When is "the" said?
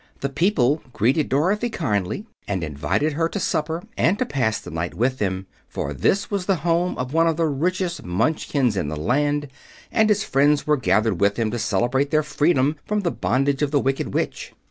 0.21-0.29, 4.59-4.71, 6.47-6.55, 7.37-7.45, 8.87-8.95, 13.01-13.11, 13.69-13.79